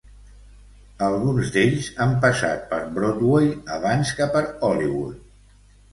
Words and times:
Alguns 1.07 1.51
d'ells 1.57 1.89
han 2.05 2.17
passat 2.25 2.65
per 2.71 2.79
Broadway 2.97 3.53
abans 3.79 4.15
que 4.21 4.29
per 4.37 4.43
Hollywood. 4.47 5.25